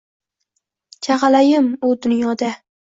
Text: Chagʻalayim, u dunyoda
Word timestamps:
Chagʻalayim, 1.09 1.71
u 1.87 1.95
dunyoda 2.03 2.55